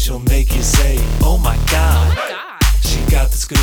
[0.00, 2.16] She'll make you say, oh, oh my god.
[2.80, 3.58] She got the scoop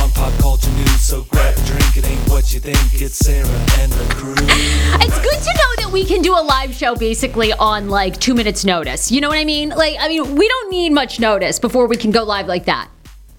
[0.00, 1.96] on pop culture news, so grab a drink.
[1.96, 2.78] It ain't what you think.
[2.94, 3.46] It's Sarah
[3.78, 4.34] and the crew.
[4.38, 8.34] It's good to know that we can do a live show basically on like two
[8.34, 9.12] minutes notice.
[9.12, 9.68] You know what I mean?
[9.68, 12.88] Like, I mean, we don't need much notice before we can go live like that.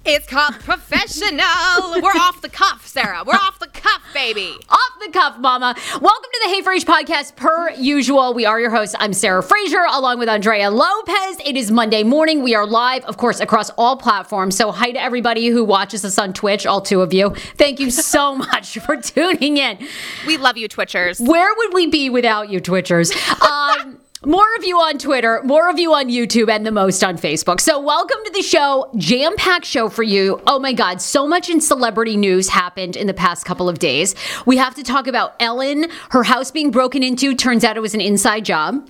[0.07, 1.39] It's called professional.
[1.99, 3.23] We're off the cuff, Sarah.
[3.25, 4.53] We're off the cuff, baby.
[4.69, 5.73] Off the cuff, mama.
[5.99, 7.35] Welcome to the Hey Frase podcast.
[7.35, 8.93] Per usual, we are your hosts.
[8.99, 11.39] I'm Sarah Fraser along with Andrea Lopez.
[11.43, 12.43] It is Monday morning.
[12.43, 14.55] We are live, of course, across all platforms.
[14.55, 17.31] So, hi to everybody who watches us on Twitch, all two of you.
[17.57, 19.79] Thank you so much for tuning in.
[20.27, 21.19] We love you, Twitchers.
[21.27, 23.11] Where would we be without you, Twitchers?
[23.41, 27.17] Um, more of you on Twitter, more of you on YouTube, and the most on
[27.17, 27.59] Facebook.
[27.59, 28.89] So, welcome to the show.
[28.97, 30.41] Jam packed show for you.
[30.47, 34.15] Oh my God, so much in celebrity news happened in the past couple of days.
[34.45, 37.35] We have to talk about Ellen, her house being broken into.
[37.35, 38.89] Turns out it was an inside job.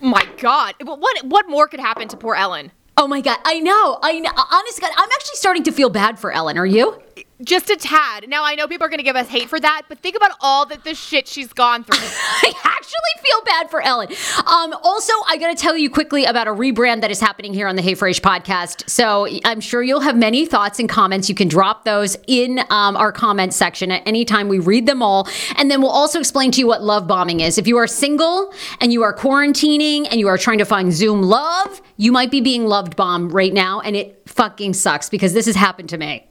[0.00, 2.70] My God, what what more could happen to poor Ellen?
[2.96, 3.98] Oh my God, I know.
[4.02, 4.30] I know.
[4.34, 6.58] Honest God, I'm actually starting to feel bad for Ellen.
[6.58, 7.00] Are you?
[7.42, 8.28] Just a tad.
[8.28, 10.32] Now I know people are going to give us hate for that, but think about
[10.40, 11.98] all that the shit she's gone through.
[12.02, 14.08] I actually feel bad for Ellen.
[14.38, 17.68] Um, also, I got to tell you quickly about a rebrand that is happening here
[17.68, 18.88] on the Hey Frase podcast.
[18.90, 21.28] So I'm sure you'll have many thoughts and comments.
[21.28, 24.48] You can drop those in um, our comment section at any time.
[24.48, 25.28] We read them all.
[25.56, 27.56] And then we'll also explain to you what love bombing is.
[27.56, 31.22] If you are single and you are quarantining and you are trying to find Zoom
[31.22, 33.80] love, you might be being loved bombed right now.
[33.80, 36.27] And it fucking sucks because this has happened to me.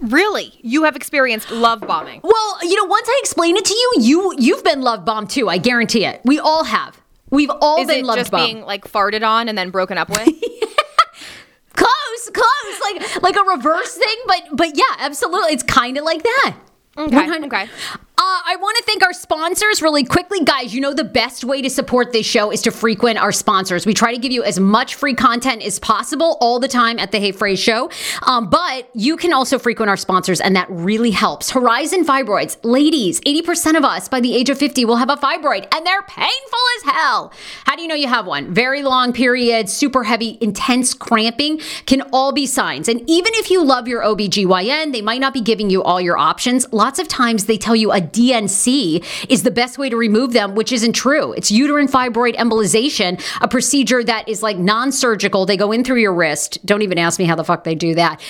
[0.00, 2.20] Really, you have experienced love bombing.
[2.22, 5.48] Well, you know, once I explain it to you, you you've been love bombed too.
[5.48, 6.20] I guarantee it.
[6.24, 7.00] We all have.
[7.30, 8.44] We've all Is been it love just bombed.
[8.44, 10.18] being like farted on and then broken up with?
[11.74, 16.22] close, close, like like a reverse thing, but but yeah, absolutely, it's kind of like
[16.22, 16.56] that.
[16.98, 17.68] Okay, 100 okay.
[18.20, 20.74] Uh, I want to thank our sponsors really quickly, guys.
[20.74, 23.86] You know, the best way to support this show is to frequent our sponsors.
[23.86, 27.12] We try to give you as much free content as possible all the time at
[27.12, 27.90] the Hey Frase Show.
[28.24, 31.48] Um, but you can also frequent our sponsors, and that really helps.
[31.48, 32.58] Horizon Fibroids.
[32.62, 36.02] Ladies, 80% of us by the age of 50 will have a fibroid, and they're
[36.02, 37.32] painful as hell.
[37.64, 38.52] How do you know you have one?
[38.52, 42.86] Very long periods, super heavy, intense cramping can all be signs.
[42.86, 46.18] And even if you love your OBGYN, they might not be giving you all your
[46.18, 46.70] options.
[46.70, 50.32] Lots of times they tell you a DNA UNC is the best way to remove
[50.32, 51.32] them, which isn't true.
[51.32, 55.46] It's uterine fibroid embolization, a procedure that is like non surgical.
[55.46, 56.64] They go in through your wrist.
[56.64, 58.20] Don't even ask me how the fuck they do that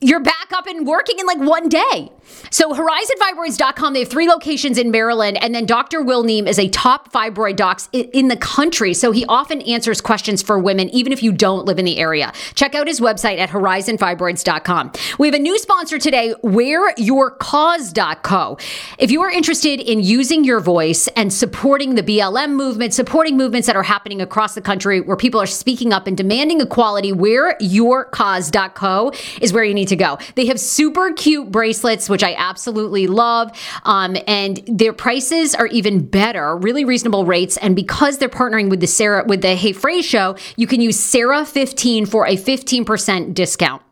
[0.00, 2.12] you're back up and working in like one day.
[2.50, 6.02] So horizonfibroids.com, they have three locations in Maryland, and then Dr.
[6.02, 8.92] Will Neem is a top fibroid doc in the country.
[8.92, 12.32] So he often answers questions for women, even if you don't live in the area.
[12.54, 14.92] Check out his website at horizonfibroids.com.
[15.18, 18.58] We have a new sponsor today, wearyourcause.co.
[18.98, 23.66] If you are interested in using your voice and supporting the BLM movement, supporting movements
[23.66, 29.12] that are happening across the country where people are speaking up and demanding equality, wearyourcause.co
[29.40, 30.18] is where you need to go.
[30.34, 33.50] They have super cute bracelets, which I absolutely love.
[33.84, 37.56] Um, and their prices are even better, really reasonable rates.
[37.56, 40.98] And because they're partnering with the Sarah, with the Hey Frase show, you can use
[40.98, 43.82] Sarah15 for a 15% discount.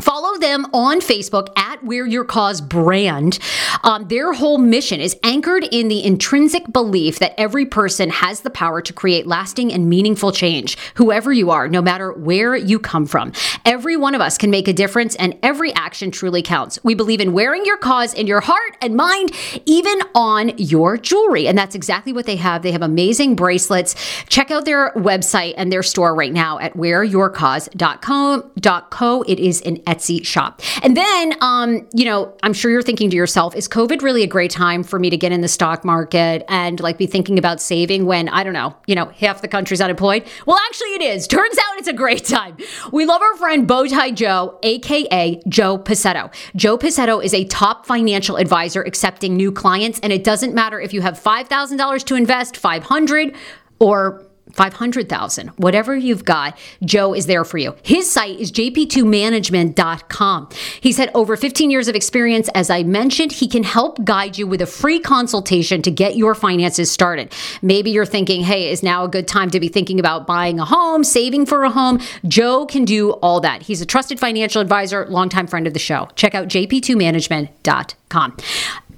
[0.00, 3.38] Follow them on Facebook at Wear Your Cause brand.
[3.82, 8.50] Um, their whole mission is anchored in the intrinsic belief that every person has the
[8.50, 13.06] power to create lasting and meaningful change, whoever you are, no matter where you come
[13.06, 13.32] from.
[13.64, 16.78] Every one of us can make a difference, and every action truly counts.
[16.82, 19.30] We believe in wearing your cause in your heart and mind,
[19.64, 21.48] even on your jewelry.
[21.48, 22.60] And that's exactly what they have.
[22.60, 23.94] They have amazing bracelets.
[24.28, 29.22] Check out their website and their store right now at wearyourcause.co.
[29.22, 30.60] It is an Etsy shop.
[30.82, 34.24] And then, um, Um, you know, I'm sure you're thinking to yourself, is COVID really
[34.24, 37.38] a great time for me to get in the stock market and like be thinking
[37.38, 40.24] about saving when, I don't know, you know, half the country's unemployed?
[40.44, 41.28] Well, actually, it is.
[41.28, 42.56] Turns out it's a great time.
[42.90, 46.32] We love our friend Bowtie Joe, AKA Joe Pacetto.
[46.56, 50.92] Joe Pacetto is a top financial advisor accepting new clients, and it doesn't matter if
[50.92, 53.36] you have $5,000 to invest, 500
[53.78, 57.74] or 500,000, whatever you've got, Joe is there for you.
[57.82, 60.48] His site is jp2management.com.
[60.80, 62.48] He's had over 15 years of experience.
[62.54, 66.34] As I mentioned, he can help guide you with a free consultation to get your
[66.34, 67.32] finances started.
[67.62, 70.64] Maybe you're thinking, hey, is now a good time to be thinking about buying a
[70.64, 72.00] home, saving for a home?
[72.26, 73.62] Joe can do all that.
[73.62, 76.08] He's a trusted financial advisor, longtime friend of the show.
[76.14, 78.36] Check out jp2management.com.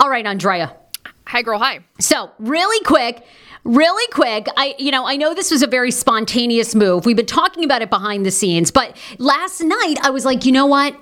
[0.01, 0.75] All right, Andrea.
[1.27, 1.59] Hi, girl.
[1.59, 1.81] Hi.
[1.99, 3.25] So, really quick,
[3.65, 7.07] really quick i you know i know this was a very spontaneous move.
[7.07, 10.53] We've been talking about it behind the scenes but last night i was like you
[10.53, 10.97] know what?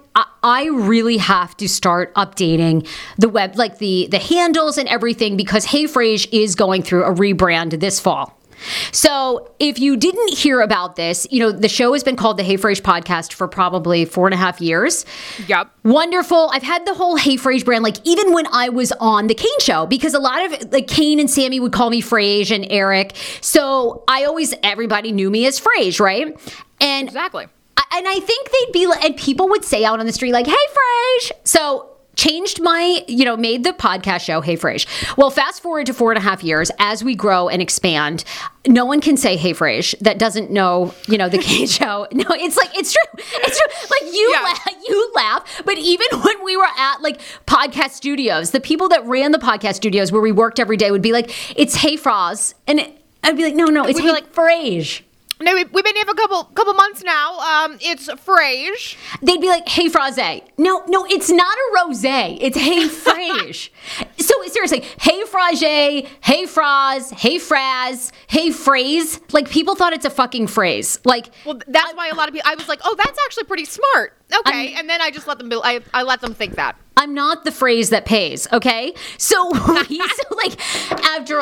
[0.45, 2.87] I, really have to start updating
[3.17, 7.13] the web like the the handles and everything because hey frase is going through a
[7.13, 8.39] rebrand this fall
[8.93, 12.43] so, if you didn't hear about this, you know, the show has been called the
[12.43, 15.05] Hey Frase podcast for probably four and a half years.
[15.47, 15.71] Yep.
[15.85, 16.51] Wonderful.
[16.53, 19.61] I've had the whole Hey Frase brand, like even when I was on the Kane
[19.61, 23.15] show, because a lot of like Kane and Sammy would call me Frase and Eric.
[23.41, 26.39] So I always, everybody knew me as Frase, right?
[26.81, 27.47] And exactly.
[27.95, 30.47] And I think they'd be like, and people would say out on the street, like,
[30.47, 31.33] hey, Frase.
[31.45, 34.87] So changed my, you know, made the podcast show, Hey Frase.
[35.17, 38.25] Well, fast forward to four and a half years as we grow and expand,
[38.67, 42.07] no one can say Hey Frase that doesn't know, you know, the K show.
[42.13, 43.25] No, it's like, it's true.
[43.35, 43.89] It's true.
[43.91, 44.43] Like you, yeah.
[44.43, 49.05] laugh, you laugh, but even when we were at like podcast studios, the people that
[49.07, 52.55] ran the podcast studios where we worked every day would be like, it's Hey Froz.
[52.67, 55.03] And it, I'd be like, no, no, it's We'd Hey like, Frase.
[55.41, 57.39] No, we've been here for a couple couple months now.
[57.39, 58.97] Um, it's Frase.
[59.23, 62.39] They'd be like, "Hey, Fraze." No, no, it's not a rosé.
[62.41, 63.71] It's Hey Frase.
[64.19, 69.21] so seriously, Hey Frase, Hey Fraz, Hey Fraz, Hey Phrase.
[69.33, 71.01] Like people thought it's a fucking phrase.
[71.05, 72.49] Like, well, that's I, why a lot of people.
[72.51, 74.17] I was like, "Oh, that's actually pretty smart."
[74.47, 75.51] Okay, I'm, and then I just let them.
[75.53, 76.77] I I let them think that.
[76.97, 78.93] I'm not the phrase that pays, okay?
[79.17, 80.61] So, so like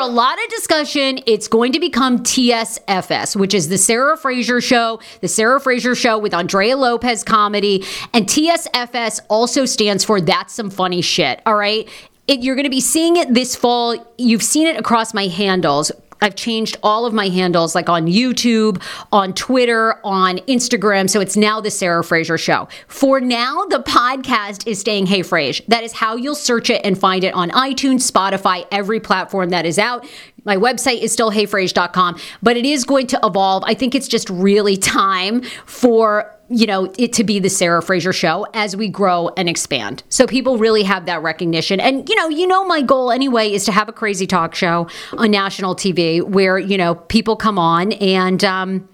[0.01, 4.99] a lot of discussion, it's going to become TSFS, which is the Sarah Fraser show,
[5.21, 10.69] the Sarah Fraser show with Andrea Lopez comedy, and TSFS also stands for that's some
[10.69, 11.87] funny shit, all right?
[12.27, 14.13] It, you're going to be seeing it this fall.
[14.17, 15.91] You've seen it across my handles.
[16.21, 21.09] I've changed all of my handles, like on YouTube, on Twitter, on Instagram.
[21.09, 22.67] So it's now the Sarah Fraser Show.
[22.87, 25.65] For now, the podcast is staying Hey Frase.
[25.67, 29.65] That is how you'll search it and find it on iTunes, Spotify, every platform that
[29.65, 30.07] is out.
[30.43, 33.63] My website is still heyfrase.com, but it is going to evolve.
[33.67, 38.11] I think it's just really time for you know, it to be the Sarah Fraser
[38.11, 40.03] show as we grow and expand.
[40.09, 41.79] So people really have that recognition.
[41.79, 44.87] And, you know, you know, my goal anyway is to have a crazy talk show
[45.17, 48.89] on national TV where, you know, people come on and um,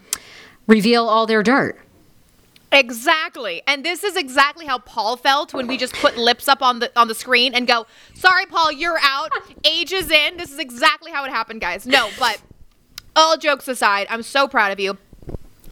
[0.67, 1.79] reveal all their dirt.
[2.71, 3.63] Exactly.
[3.65, 6.91] And this is exactly how Paul felt when we just put lips up on the
[6.99, 9.31] on the screen and go, "Sorry Paul, you're out.
[9.63, 11.87] Ages in." This is exactly how it happened, guys.
[11.87, 12.41] No, but
[13.15, 14.97] all jokes aside, I'm so proud of you.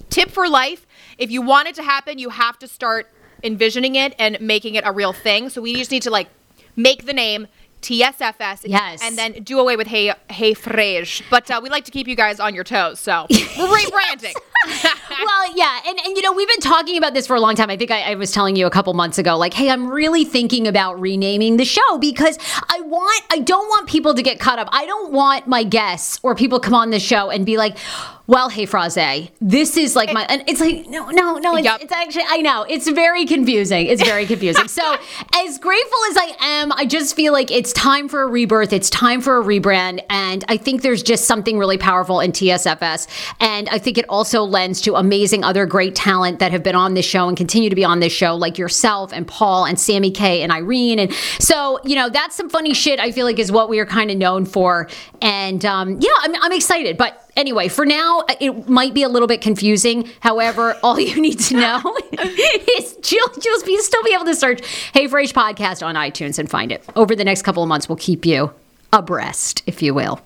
[0.10, 0.85] Tip for life
[1.18, 3.10] if you want it to happen, you have to start
[3.44, 5.50] envisioning it and making it a real thing.
[5.50, 6.28] So we just need to like
[6.76, 7.48] make the name,
[7.82, 8.62] TSFS.
[8.66, 9.02] Yes.
[9.04, 11.22] And then do away with Hey Hey Frase.
[11.30, 14.34] But uh, we like to keep you guys on your toes, so we're rebranding.
[15.24, 17.70] well, yeah, and, and you know we've been talking about this for a long time.
[17.70, 20.26] I think I, I, was telling you a couple months ago, like, hey, I'm really
[20.26, 24.58] thinking about renaming the show because I want, I don't want people to get caught
[24.58, 24.68] up.
[24.72, 27.78] I don't want my guests or people come on the show and be like,
[28.28, 31.82] well, hey, Fraze, this is like my, and it's like, no, no, no, it's, yep.
[31.82, 33.86] it's actually, I know, it's very confusing.
[33.86, 34.68] It's very confusing.
[34.68, 34.96] so,
[35.36, 38.74] as grateful as I am, I just feel like it's time for a rebirth.
[38.74, 40.04] It's time for a rebrand.
[40.10, 43.08] And I think there's just something really powerful in TSFS.
[43.40, 46.96] And I think it also lends to amazing other great talent that have been on
[46.96, 50.10] this show and continue to be on this show, like yourself and Paul and Sammy
[50.10, 50.98] K and Irene.
[50.98, 53.86] And so, you know, that's some funny shit I feel like is what we are
[53.86, 54.90] kind of known for.
[55.22, 56.98] And, um, yeah, I'm, I'm excited.
[56.98, 60.10] But anyway, for now, it might be a little bit confusing.
[60.20, 64.66] However, all you need to know is you'll, you'll be, still be able to search
[64.94, 66.84] Hey Frase Podcast on iTunes and find it.
[66.96, 68.52] Over the next couple of months, we'll keep you
[68.92, 70.22] abreast, if you will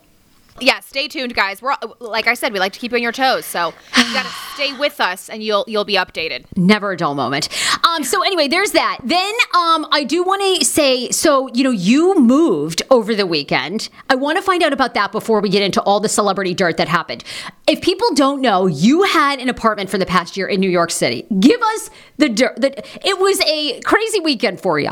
[0.62, 1.62] yeah, stay tuned, guys.
[1.62, 4.30] We're like I said, we like to keep you on your toes, so you gotta
[4.54, 6.46] stay with us, and you'll you'll be updated.
[6.56, 7.50] Never a dull moment.
[7.86, 9.00] Um, so anyway, there's that.
[9.04, 13.90] Then um, I do want to say, so you know, you moved over the weekend.
[14.10, 16.78] I want to find out about that before we get into all the celebrity dirt
[16.78, 17.24] that happened.
[17.68, 20.92] If people don't know, you had an apartment for the past year in New York
[20.92, 21.26] City.
[21.40, 22.60] Give us the dirt.
[22.60, 24.92] The, it was a crazy weekend for you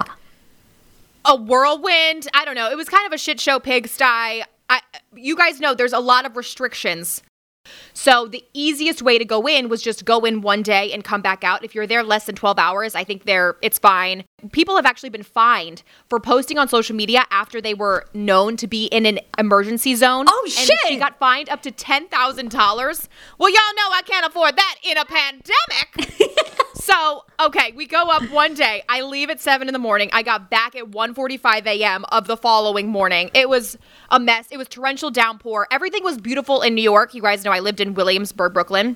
[1.28, 2.28] a whirlwind.
[2.34, 2.72] I don't know.
[2.72, 4.44] It was kind of a shit show pigsty.
[4.70, 4.82] I,
[5.16, 7.22] you guys know there's a lot of restrictions.
[7.94, 11.22] So the easiest way to go in was just go in one day and come
[11.22, 11.64] back out.
[11.64, 14.24] If you're there less than 12 hours, I think they're it's fine.
[14.52, 18.68] People have actually been fined for posting on social media after they were known to
[18.68, 20.26] be in an emergency zone.
[20.30, 20.70] Oh shit!
[20.70, 23.10] And she got fined up to ten thousand dollars.
[23.38, 26.54] Well, y'all know I can't afford that in a pandemic.
[26.88, 28.82] So, okay, we go up one day.
[28.88, 30.10] I leave at 7 in the morning.
[30.14, 32.06] I got back at 1:45 a.m.
[32.14, 33.30] of the following morning.
[33.34, 33.78] It was
[34.10, 34.48] a mess.
[34.52, 35.68] It was torrential downpour.
[35.70, 37.14] Everything was beautiful in New York.
[37.14, 38.96] You guys know I lived in Williamsburg, Brooklyn.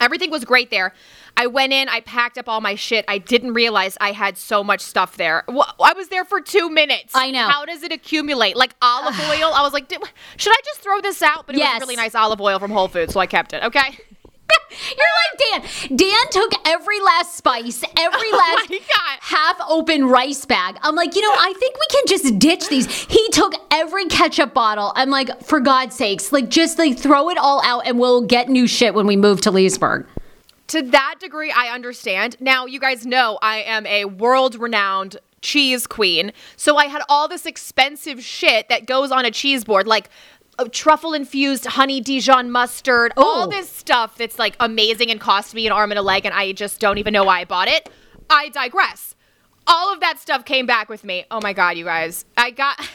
[0.00, 0.94] Everything was great there.
[1.36, 3.04] I went in, I packed up all my shit.
[3.06, 5.44] I didn't realize I had so much stuff there.
[5.46, 7.12] I was there for two minutes.
[7.14, 7.46] I know.
[7.46, 8.56] How does it accumulate?
[8.56, 9.52] Like olive oil?
[9.52, 9.92] I was like,
[10.38, 11.44] should I just throw this out?
[11.44, 11.74] But it yes.
[11.74, 13.62] was really nice olive oil from Whole Foods, so I kept it.
[13.62, 13.98] Okay.
[14.96, 15.96] You're like Dan.
[15.96, 20.78] Dan took every last spice, every oh last oh half open rice bag.
[20.82, 22.86] I'm like, you know, I think we can just ditch these.
[23.04, 24.92] He took every ketchup bottle.
[24.96, 28.48] I'm like, for God's sakes, like just like throw it all out and we'll get
[28.48, 30.06] new shit when we move to Leesburg.
[30.68, 32.36] To that degree, I understand.
[32.38, 36.32] Now, you guys know I am a world renowned cheese queen.
[36.56, 40.10] So I had all this expensive shit that goes on a cheese board, like
[40.68, 43.22] truffle infused honey Dijon mustard, Ooh.
[43.22, 46.34] all this stuff that's like amazing and cost me an arm and a leg, and
[46.34, 47.88] I just don't even know why I bought it.
[48.28, 49.14] I digress.
[49.70, 51.24] All of that stuff came back with me.
[51.30, 52.24] Oh my god, you guys!
[52.36, 52.84] I got.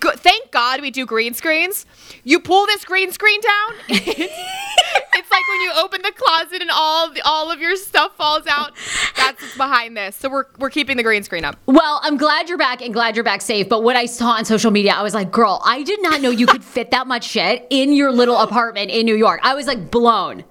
[0.00, 1.84] Thank God we do green screens.
[2.24, 3.74] You pull this green screen down.
[3.88, 8.46] it's like when you open the closet and all the, all of your stuff falls
[8.46, 8.72] out.
[9.16, 10.16] That's what's behind this.
[10.16, 11.56] So we're we're keeping the green screen up.
[11.66, 13.68] Well, I'm glad you're back and glad you're back safe.
[13.68, 16.30] But what I saw on social media, I was like, girl, I did not know
[16.30, 19.40] you could fit that much shit in your little apartment in New York.
[19.42, 20.44] I was like blown.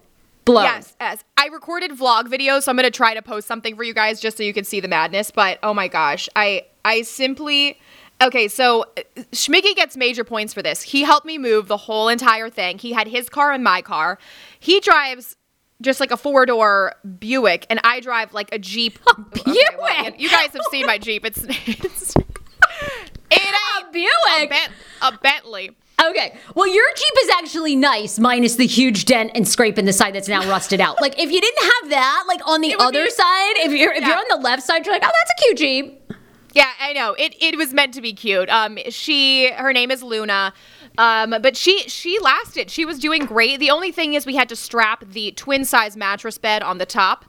[0.52, 0.64] Blown.
[0.64, 1.24] Yes, yes.
[1.38, 4.38] I recorded vlog videos, so I'm gonna try to post something for you guys just
[4.38, 5.32] so you can see the madness.
[5.32, 7.80] But oh my gosh, I I simply
[8.22, 8.86] Okay, so
[9.32, 10.82] Schmicky gets major points for this.
[10.82, 12.78] He helped me move the whole entire thing.
[12.78, 14.20] He had his car and my car.
[14.60, 15.38] He drives
[15.82, 19.00] just like a four door Buick, and I drive like a Jeep.
[19.08, 19.48] A Buick.
[19.48, 21.26] Okay, well, you guys have seen my Jeep.
[21.26, 22.16] It's it's
[23.32, 25.72] it a Buick, a, ben- a Bentley.
[26.02, 26.38] Okay.
[26.56, 30.16] Well, your Jeep is actually nice, minus the huge dent and scrape in the side
[30.16, 31.02] that's now rusted out.
[31.02, 34.02] Like, if you didn't have that, like on the other be, side, if you're if
[34.02, 34.10] yeah.
[34.10, 36.14] you're on the left side, you're like, oh, that's a cute Jeep.
[36.54, 37.14] Yeah, I know.
[37.14, 38.50] It it was meant to be cute.
[38.50, 40.54] Um, she her name is Luna.
[40.98, 42.70] Um, but she she lasted.
[42.70, 43.60] She was doing great.
[43.60, 46.86] The only thing is we had to strap the twin size mattress bed on the
[46.86, 47.26] top.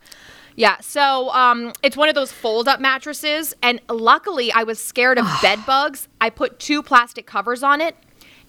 [0.57, 5.19] Yeah, so um, it's one of those fold up mattresses, and luckily I was scared
[5.19, 6.09] of bed bugs.
[6.21, 7.97] I put two plastic covers on it.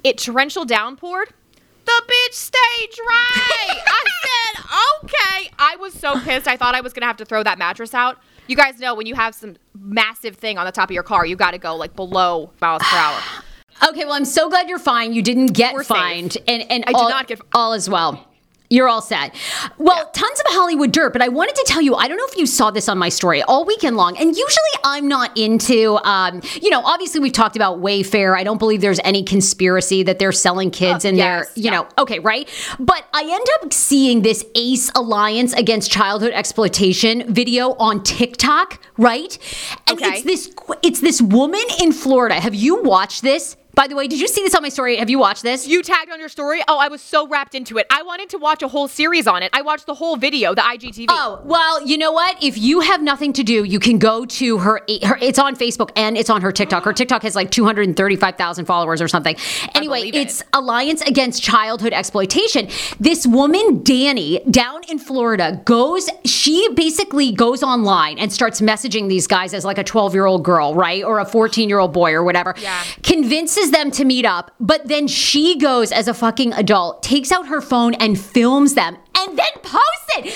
[0.04, 1.28] It torrential downpoured.
[1.86, 3.82] The bitch stayed dry.
[3.88, 4.04] I
[4.54, 4.64] said,
[5.04, 5.52] okay.
[5.58, 6.48] I was so pissed.
[6.48, 8.18] I thought I was gonna have to throw that mattress out
[8.52, 11.26] you guys know when you have some massive thing on the top of your car,
[11.26, 13.20] you got to go like below miles per hour.
[13.90, 15.12] Okay, well, I'm so glad you're fine.
[15.12, 16.44] You didn't get We're fined, safe.
[16.48, 18.28] and and I all, did not get all as well.
[18.72, 19.36] You're all set.
[19.78, 22.38] Well, tons of Hollywood dirt, but I wanted to tell you, I don't know if
[22.38, 24.16] you saw this on my story all weekend long.
[24.18, 28.36] And usually I'm not into, um, you know, obviously we've talked about Wayfair.
[28.36, 31.64] I don't believe there's any conspiracy that they're selling kids Uh, and yes, they're, you
[31.66, 31.72] yeah.
[31.82, 32.48] know, okay, right?
[32.80, 39.38] But I end up seeing this ACE Alliance Against Childhood Exploitation video on TikTok, right?
[39.88, 40.20] And Okay.
[40.20, 42.36] it's this it's this woman in Florida.
[42.40, 43.58] Have you watched this?
[43.74, 44.98] By the way, did you see this on my story?
[44.98, 45.66] Have you watched this?
[45.68, 46.62] You tagged on your story.
[46.68, 47.88] Oh, I was so wrapped into it.
[47.90, 49.50] I wanted to watch a whole series on it.
[49.54, 51.06] I watched the whole video, the IGTV.
[51.10, 52.42] Oh, well, you know what?
[52.44, 55.56] If you have nothing to do, you can go to her, eh, her it's on
[55.56, 56.84] Facebook and it's on her TikTok.
[56.84, 59.36] Her TikTok has like 235,000 followers or something.
[59.74, 60.16] Anyway, it.
[60.16, 62.68] it's Alliance Against Childhood Exploitation.
[63.00, 69.28] This woman, Danny, down in Florida, goes, she basically goes online and starts messaging these
[69.28, 71.04] guys as like a 12 year old girl, right?
[71.04, 72.54] Or a 14 year old boy or whatever.
[72.58, 72.84] Yeah.
[73.04, 77.46] Convinces them to meet up, but then she goes as a fucking adult, takes out
[77.48, 80.34] her phone and films them and then posts it.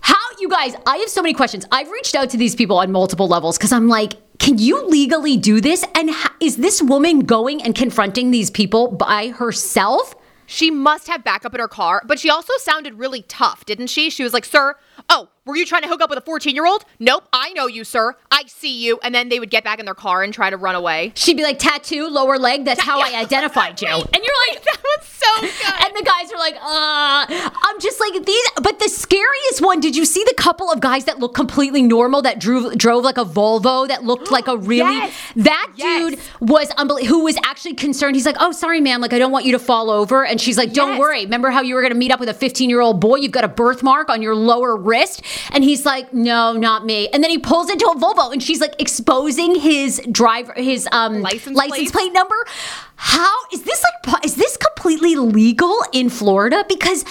[0.00, 1.66] How, you guys, I have so many questions.
[1.70, 5.36] I've reached out to these people on multiple levels because I'm like, can you legally
[5.36, 5.84] do this?
[5.94, 10.14] And ha- is this woman going and confronting these people by herself?
[10.46, 14.10] She must have backup in her car, but she also sounded really tough, didn't she?
[14.10, 14.74] She was like, Sir,
[15.44, 16.84] were you trying to hook up with a 14 year old?
[17.00, 18.14] Nope, I know you, sir.
[18.30, 19.00] I see you.
[19.02, 21.12] And then they would get back in their car and try to run away.
[21.16, 23.88] She'd be like, tattoo, lower leg, that's how I identified you.
[24.14, 25.86] And you're like, That was so good.
[25.86, 28.46] And the guys are like, uh, I'm just like these.
[28.62, 32.22] But the scariest one, did you see the couple of guys that looked completely normal
[32.22, 35.14] that drove drove like a Volvo that looked like a really Yes.
[35.36, 36.10] that Yes.
[36.10, 37.16] dude was unbelievable.
[37.18, 38.16] Who was actually concerned?
[38.16, 40.24] He's like, oh, sorry, ma'am, like I don't want you to fall over.
[40.24, 41.00] And she's like, don't Yes.
[41.00, 41.24] worry.
[41.24, 43.16] Remember how you were going to meet up with a 15 year old boy?
[43.16, 45.22] You've got a birthmark on your lower wrist.
[45.50, 47.08] And he's like, no, not me.
[47.08, 51.20] And then he pulls into a Volvo, and she's like exposing his driver, his um
[51.22, 51.92] License license plate?
[51.92, 52.36] plate number.
[52.96, 54.24] How is this like?
[54.24, 56.64] Is this completely legal in Florida?
[56.68, 57.04] Because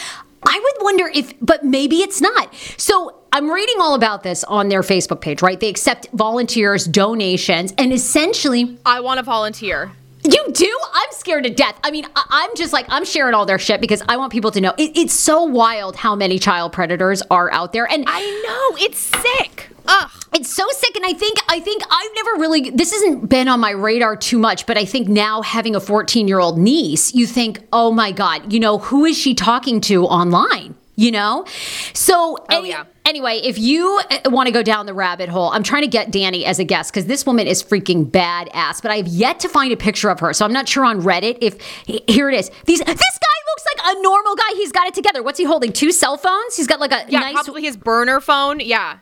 [0.44, 2.54] I would wonder if, but maybe it's not.
[2.78, 5.60] So I'm reading all about this on their Facebook page, right?
[5.60, 9.92] They accept volunteers, donations, and essentially, I want to volunteer.
[10.24, 10.80] You do.
[10.94, 11.80] I'm scared to death.
[11.84, 14.52] I mean, I- I'm just like I'm sharing all their shit because I want people
[14.52, 18.22] to know it, it's so wild how many child predators are out there, and I
[18.22, 19.70] know, it's sick.
[19.88, 20.12] Ugh.
[20.36, 23.60] it's so sick, and I think I think I've never really this hasn't been on
[23.60, 27.26] my radar too much, but I think now having a 14 year old niece, you
[27.26, 30.76] think, oh my god, you know who is she talking to online?
[30.96, 31.46] You know,
[31.94, 32.84] so oh, any- yeah.
[33.06, 36.12] anyway, if you eh, want to go down the rabbit hole, I'm trying to get
[36.12, 38.82] Danny as a guest because this woman is freaking badass.
[38.82, 41.38] But I've yet to find a picture of her, so I'm not sure on Reddit
[41.42, 42.52] if here it is.
[42.66, 44.50] These this guy looks like a normal guy.
[44.56, 45.24] He's got it together.
[45.24, 45.72] What's he holding?
[45.72, 46.58] Two cell phones.
[46.58, 48.60] He's got like a Yeah, nice probably his burner phone.
[48.60, 48.98] Yeah.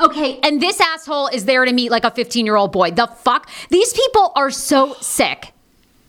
[0.00, 2.90] Okay, and this asshole is there to meet like a 15 year old boy.
[2.90, 3.50] The fuck?
[3.70, 5.52] These people are so sick.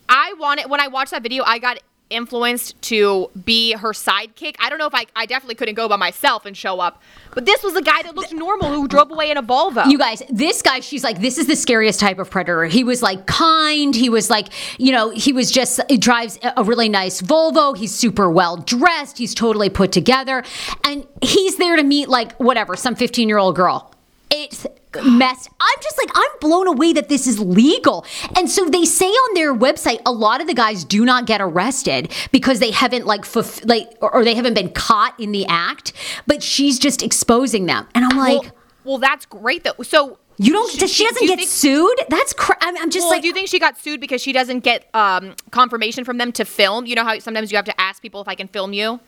[0.07, 1.79] I wanted when I watched that video, I got
[2.11, 4.55] influenced to be her sidekick.
[4.59, 7.01] I don't know if I I definitely couldn't go by myself and show up.
[7.33, 9.89] But this was a guy that looked normal who drove away in a Volvo.
[9.89, 12.65] You guys, this guy, she's like, this is the scariest type of predator.
[12.65, 13.95] He was like kind.
[13.95, 17.75] He was like, you know, he was just, he drives a really nice Volvo.
[17.75, 19.17] He's super well dressed.
[19.17, 20.43] He's totally put together.
[20.83, 23.93] And he's there to meet like whatever, some 15 year old girl.
[24.29, 24.65] It's
[25.03, 25.49] messed.
[25.59, 28.05] I'm just like, I'm blown away that this is legal.
[28.35, 31.41] And so they say on their website, a lot of the guys do not get
[31.41, 35.93] arrested because they haven't like, fulf- like, or, they haven't been caught in the act.
[36.27, 37.87] But she's just exposing them.
[37.95, 38.51] And I'm like, well,
[38.83, 39.81] well, that's great though.
[39.83, 40.71] So you don't.
[40.71, 41.99] She- Does she doesn't do get think- sued?
[42.09, 42.33] That's.
[42.33, 43.21] Cra- I'm, I'm just well, like.
[43.21, 46.45] do you think she got sued because she doesn't get um, confirmation from them to
[46.45, 46.85] film?
[46.87, 48.99] You know how sometimes you have to ask people if I can film you,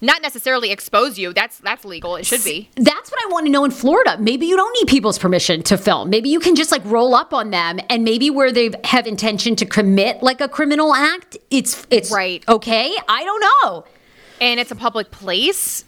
[0.00, 1.32] not necessarily expose you.
[1.32, 2.16] That's that's legal.
[2.16, 2.70] It should be.
[2.76, 4.16] that's what I want to know in Florida.
[4.18, 6.10] Maybe you don't need people's permission to film.
[6.10, 9.56] Maybe you can just like roll up on them, and maybe where they have intention
[9.56, 12.42] to commit like a criminal act, it's it's Right.
[12.48, 13.84] Okay, I don't know.
[14.40, 15.84] And it's a public place,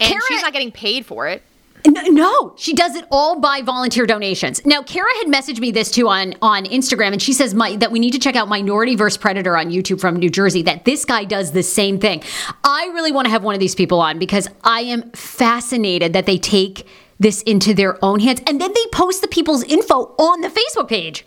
[0.00, 1.42] and Kara- she's not getting paid for it.
[1.84, 4.64] No, she does it all by volunteer donations.
[4.64, 7.92] Now, Kara had messaged me this too on on Instagram, and she says my, that
[7.92, 10.62] we need to check out Minority vs Predator on YouTube from New Jersey.
[10.62, 12.22] That this guy does the same thing.
[12.64, 16.26] I really want to have one of these people on because I am fascinated that
[16.26, 16.86] they take
[17.18, 20.88] this into their own hands, and then they post the people's info on the Facebook
[20.88, 21.24] page.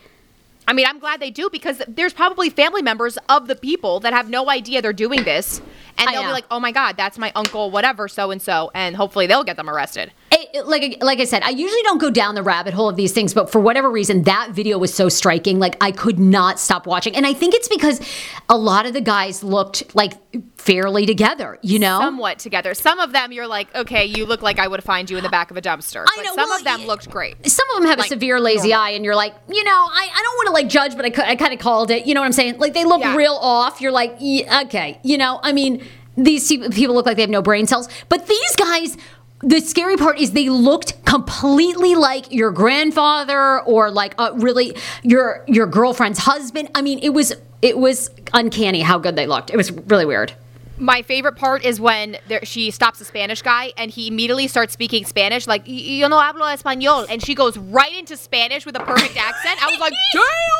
[0.67, 4.13] I mean, I'm glad they do because there's probably family members of the people that
[4.13, 5.61] have no idea they're doing this,
[5.99, 6.29] and I they'll know.
[6.29, 9.43] be like, "Oh my God, that's my uncle, whatever, so and so," and hopefully they'll
[9.43, 10.11] get them arrested.
[10.31, 13.11] It- like like I said, I usually don't go down the rabbit hole of these
[13.11, 15.59] things, but for whatever reason, that video was so striking.
[15.59, 18.01] Like I could not stop watching, and I think it's because
[18.49, 20.13] a lot of the guys looked like
[20.57, 21.57] fairly together.
[21.61, 22.73] You know, Somewhat together.
[22.73, 25.29] Some of them, you're like, "Okay, you look like I would find you in the
[25.29, 27.49] back of a dumpster." I But know, some well, of them looked great.
[27.49, 28.85] some of them have Like, a severe lazy normal.
[28.85, 31.31] eye, and you're like, you know, I, I don't want to like judge, but I,
[31.31, 32.05] I kind of called it.
[32.07, 32.57] You know what I'm saying?
[32.59, 33.15] Like they look Yeah.
[33.15, 33.81] real off.
[33.81, 35.83] You're like, yeah, okay, you know, I mean.
[36.25, 37.89] These people look like they have no brain cells.
[38.09, 38.97] But these guys,
[39.41, 45.43] the scary part is they looked completely like your grandfather or like uh, really your
[45.47, 46.69] your girlfriend's husband.
[46.75, 49.49] I mean, it was it was uncanny how good they looked.
[49.49, 50.33] It was really weird.
[50.77, 54.71] My favorite part is when there, she stops the Spanish guy and he immediately starts
[54.71, 57.05] speaking Spanish, like, yo no hablo español.
[57.09, 59.61] And she goes right into Spanish with a perfect accent.
[59.61, 59.93] I was like,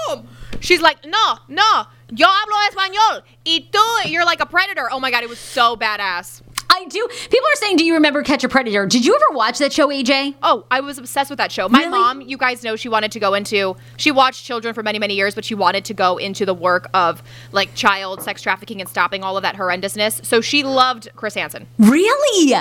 [0.09, 0.27] damn!
[0.59, 3.23] She's like, no, no, yo hablo español.
[3.45, 4.89] Y tú, you're like a predator.
[4.91, 6.41] Oh my God, it was so badass.
[6.69, 7.07] I do.
[7.29, 9.87] People are saying, "Do you remember Catch a Predator?" Did you ever watch that show,
[9.89, 10.35] AJ?
[10.43, 11.67] Oh, I was obsessed with that show.
[11.67, 11.89] My Really?
[11.91, 13.75] mom, you guys know, she wanted to go into.
[13.97, 16.87] She watched children for many, many years, but she wanted to go into the work
[16.93, 20.25] of like child sex trafficking and stopping all of that horrendousness.
[20.25, 21.67] So she loved Chris Hansen.
[21.77, 22.53] Really?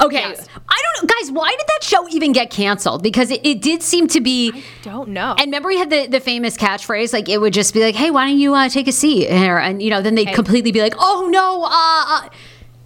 [0.00, 0.20] Okay.
[0.20, 0.46] Yes.
[0.68, 1.32] I don't know, guys.
[1.32, 3.02] Why did that show even get canceled?
[3.02, 4.52] Because it, it did seem to be.
[4.54, 5.34] I Don't know.
[5.38, 8.10] And remember, he had the, the famous catchphrase, like it would just be like, "Hey,
[8.10, 10.80] why don't you uh, take a seat here?" And you know, then they'd completely be
[10.80, 12.28] like, "Oh no!" Uh, uh.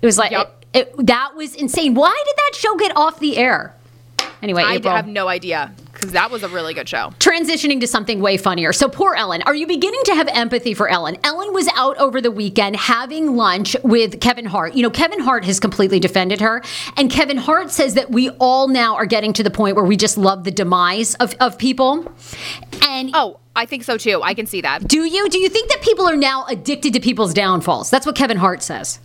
[0.02, 0.48] It was like Yup.
[0.59, 1.94] it, it, that was insane.
[1.94, 3.74] Why did that show get off the air?
[4.42, 4.94] Anyway, I April.
[4.94, 7.12] have no idea because that was a really good show.
[7.18, 8.72] transitioning to something way funnier.
[8.72, 9.42] So poor Ellen.
[9.42, 11.18] Are you beginning to have empathy for Ellen?
[11.24, 14.72] Ellen was out over the weekend having lunch with Kevin Hart.
[14.74, 16.62] You know, Kevin Hart has completely defended her.
[16.96, 19.94] And Kevin Hart says that we all now are getting to the point where we
[19.98, 22.10] just love the demise of, of people.
[22.82, 24.22] And Oh, I think so too.
[24.22, 24.88] I can see that.
[24.88, 25.28] do you?
[25.28, 27.90] Do you think that people are now addicted to people's downfalls?
[27.90, 29.00] That's what Kevin Hart says.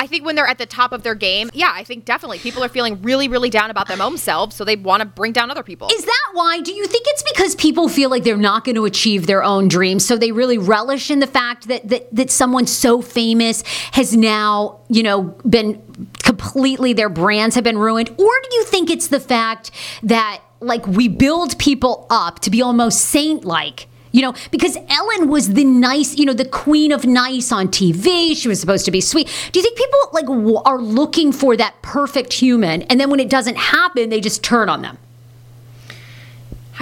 [0.00, 2.64] I think when they're at the top of their game, yeah, I think definitely people
[2.64, 5.50] are feeling really, really down about their own selves, so they want to bring down
[5.50, 5.88] other people.
[5.92, 6.60] Is that why?
[6.62, 9.68] Do you think it's because people feel like they're not going to achieve their own
[9.68, 14.16] dreams, so they really relish in the fact that that that someone so famous has
[14.16, 15.82] now, you know, been
[16.22, 19.70] completely their brands have been ruined, or do you think it's the fact
[20.02, 23.86] that like we build people up to be almost saint-like?
[24.12, 28.36] You know, because Ellen was the nice, you know, the queen of nice on TV.
[28.36, 29.26] She was supposed to be sweet.
[29.52, 33.20] Do you think people like w- are looking for that perfect human, and then when
[33.20, 34.98] it doesn't happen, they just turn on them?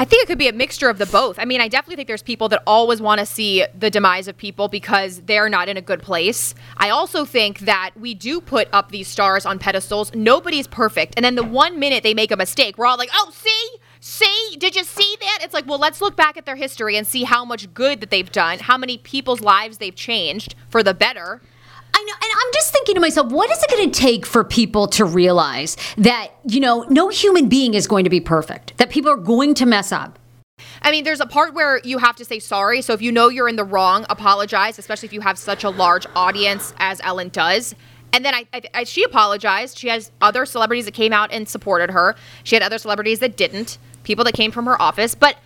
[0.01, 1.41] I think it could be a mixture of the both.
[1.41, 4.39] I mean, I definitely think there's people that always want to see the demise of
[4.39, 6.55] people because they're not in a good place.
[6.77, 10.15] I also think that we do put up these stars on pedestals.
[10.15, 11.15] Nobody's perfect.
[11.17, 13.71] And then the one minute they make a mistake, we're all like, oh, see?
[14.01, 14.57] See?
[14.59, 15.41] Did you see that?
[15.43, 18.11] It's like, well, let's look back at their history and see how much good that
[18.11, 21.41] they've done, how many people's lives they've changed for the better.
[21.95, 24.45] I know, and I'm just thinking to myself, what is it going to take for
[24.45, 28.91] people to realize that, you know, no human being is going to be perfect, that
[28.91, 30.19] people are going to mess up?
[30.83, 32.83] I mean, there's a part where you have to say sorry.
[32.83, 35.71] So if you know you're in the wrong, apologize, especially if you have such a
[35.71, 37.75] large audience as Ellen does.
[38.13, 39.79] And then I, I, I, she apologized.
[39.79, 42.17] She has other celebrities that came out and supported her.
[42.45, 45.15] She had other celebrities that didn't, people that came from her office.
[45.15, 45.37] But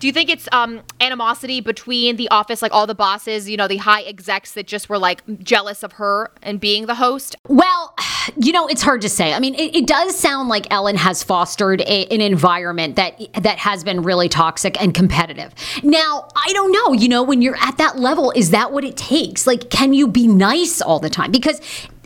[0.00, 3.68] do you think it's um, animosity between the office, like all the bosses, you know,
[3.68, 7.36] the high execs that just were like jealous of her and being the host?
[7.48, 7.94] Well,
[8.36, 9.34] you know, it's hard to say.
[9.34, 13.58] I mean, it, it does sound like Ellen has fostered a, an environment that that
[13.58, 15.54] has been really toxic and competitive.
[15.82, 16.94] Now, I don't know.
[16.94, 19.46] You know, when you're at that level, is that what it takes?
[19.46, 21.30] Like, can you be nice all the time?
[21.30, 21.60] Because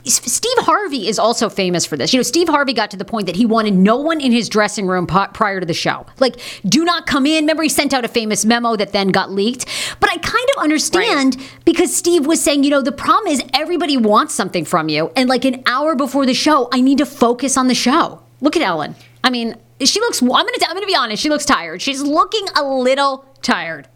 [0.06, 2.12] Steve Harvey is also famous for this.
[2.12, 4.48] You know, Steve Harvey got to the point that he wanted no one in his
[4.48, 6.04] dressing room prior to the show.
[6.20, 6.36] Like,
[6.66, 7.44] do not come in.
[7.44, 9.66] Remember, he sent out a famous memo that then got leaked.
[10.00, 13.96] But I kind of understand because Steve was saying, you know, the problem is everybody
[13.96, 15.10] wants something from you.
[15.16, 18.22] And like an hour before the show, I need to focus on the show.
[18.40, 18.94] Look at Ellen.
[19.22, 21.80] I mean, she looks, I'm going to I'm going to be honest, she looks tired.
[21.80, 23.88] She's looking a little tired.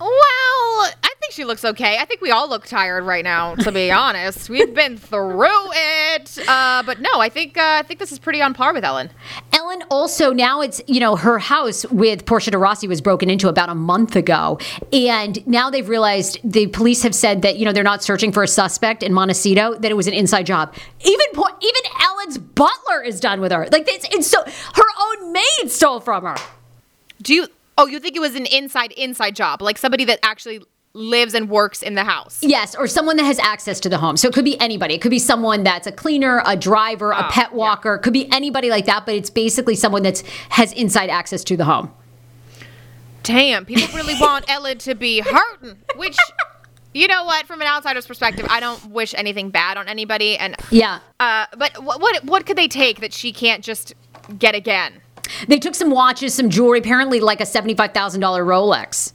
[0.00, 1.98] Well, think she looks okay.
[1.98, 4.48] I think we all look tired right now, to be honest.
[4.48, 6.38] We've been through it.
[6.48, 9.10] Uh, but no, I think uh, I think this is pretty on par with Ellen.
[9.52, 13.48] Ellen also now it's you know her house with Portia de Rossi was broken into
[13.48, 14.58] about a month ago,
[14.92, 18.42] and now they've realized the police have said that you know they're not searching for
[18.42, 20.74] a suspect in Montecito that it was an inside job.
[21.00, 23.68] Even even Ellen's butler is done with her.
[23.70, 26.36] Like it's, it's so her own maid stole from her.
[27.22, 27.48] Do you?
[27.78, 30.62] Oh, you think it was an inside inside job, like somebody that actually
[30.96, 32.38] lives and works in the house?
[32.42, 34.16] Yes, or someone that has access to the home.
[34.16, 34.94] So it could be anybody.
[34.94, 37.56] It could be someone that's a cleaner, a driver, a Oh, pet yeah.
[37.56, 37.94] walker.
[37.96, 39.04] It could be anybody like that.
[39.06, 41.92] But it's basically someone that's has inside access to the home.
[43.22, 46.16] Damn, people really want Ellen to be hurting, which.
[46.94, 47.46] You know what?
[47.46, 51.00] From an outsider's perspective, I don't wish anything bad on anybody, and Yeah.
[51.20, 53.92] uh, but what, what what could they take that she can't just
[54.38, 54.94] get again?
[55.46, 57.92] They took some watches, some jewelry, apparently like a $75,000
[58.46, 59.12] Rolex.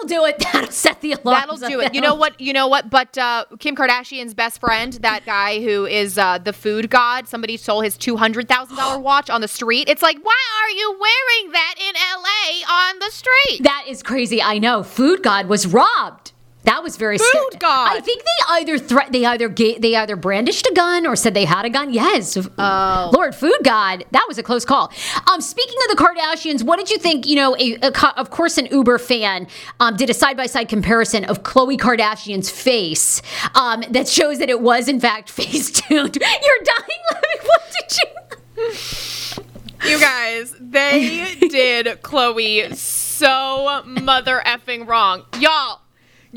[0.00, 0.38] That'll do it.
[0.52, 1.46] That'll set the alarm.
[1.48, 1.94] That'll do it.
[1.94, 2.40] You know what?
[2.40, 2.90] You know what?
[2.90, 7.56] But uh, Kim Kardashian's best friend, that guy who is uh, the food god, somebody
[7.56, 9.88] stole his two hundred thousand dollar watch on the street.
[9.88, 12.72] It's like, why are you wearing that in L.A.
[12.72, 13.62] on the street?
[13.62, 14.42] That is crazy.
[14.42, 14.82] I know.
[14.82, 16.27] Food God was robbed.
[16.68, 17.58] That was very Food scary.
[17.60, 17.96] god.
[17.96, 21.32] I think they either threat they either ga- they either brandished a gun or said
[21.32, 21.92] they had a gun.
[21.92, 22.36] Yes.
[22.58, 23.10] Oh.
[23.14, 24.92] Lord Food God, that was a close call.
[25.32, 27.26] Um, speaking of the Kardashians, what did you think?
[27.26, 29.46] You know, a, a of course, an Uber fan
[29.80, 33.22] um, did a side by side comparison of Khloe Kardashian's face
[33.54, 36.16] um, that shows that it was in fact face tuned.
[36.16, 37.40] You're dying laughing.
[37.44, 39.44] What did you?
[39.90, 45.24] You guys, they did Khloe so mother effing wrong.
[45.38, 45.80] Y'all,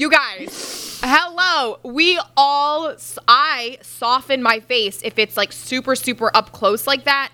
[0.02, 1.78] you guys, hello.
[1.84, 2.96] We all,
[3.28, 7.32] I soften my face if it's like super, super up close like that.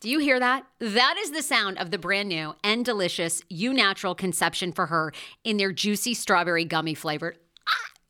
[0.00, 0.66] Do you hear that?
[0.80, 5.12] That is the sound of the brand new and delicious EU Natural Conception for Her
[5.44, 7.38] in their juicy strawberry gummy flavored.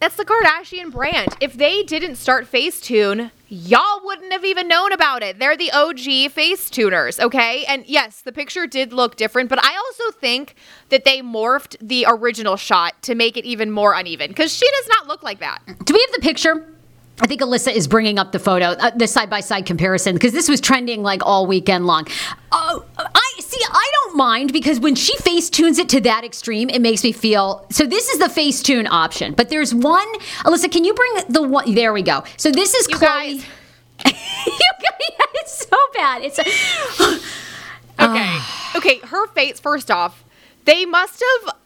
[0.00, 1.34] That's the Kardashian brand.
[1.40, 5.40] If they didn't start Facetune, y'all wouldn't have even known about it.
[5.40, 7.64] They're the OG Facetuners, okay?
[7.64, 10.54] And yes, the picture did look different, but I also think
[10.90, 14.88] that they morphed the original shot to make it even more uneven because she does
[14.88, 15.62] not look like that.
[15.84, 16.64] Do we have the picture?
[17.20, 20.32] I think Alyssa is bringing up the photo, uh, the side by side comparison, because
[20.32, 22.06] this was trending like all weekend long.
[22.52, 23.60] Oh, I see.
[23.68, 27.12] I don't mind because when she face tunes it to that extreme, it makes me
[27.12, 27.64] feel.
[27.70, 30.06] So this is the face tune option, but there's one.
[30.44, 31.74] Alyssa, can you bring the one?
[31.74, 32.24] There we go.
[32.36, 33.00] So this is You Khloe.
[33.00, 33.46] guys-
[34.06, 36.22] you guys, it's so bad.
[36.22, 36.38] It's.
[38.00, 38.38] Okay.
[38.76, 40.22] okay, her face, first off,
[40.66, 41.56] they must have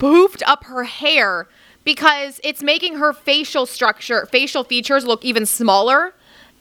[0.00, 1.46] boofed up her hair
[1.84, 6.12] because it's making her facial structure, facial features look even smaller.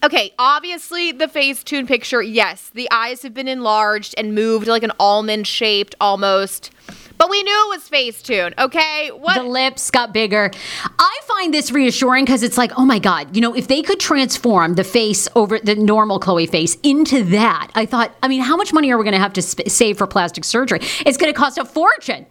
[0.04, 4.92] Okay, obviously the Facetune picture, yes, the eyes have been enlarged and moved like an
[5.00, 6.72] almond shaped almost.
[7.18, 9.10] But we knew it was Facetune, okay?
[9.10, 10.52] What the lips got bigger.
[11.00, 14.00] I find this reassuring because it's like, oh my God, you know, if they could
[14.00, 18.58] transform the face over the normal Khloe face into that, I thought, I mean, how
[18.58, 20.80] much money are we going to have to sp- save for plastic surgery?
[21.06, 22.26] It's going to cost a fortune.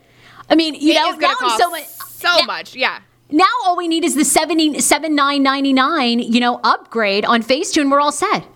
[0.51, 1.85] I mean, you it know, now I'm so much.
[1.87, 3.01] so much, yeah.
[3.31, 7.91] Now all we need is the 70, 79.99, you know, upgrade on Facetune.
[7.91, 8.47] We're all set.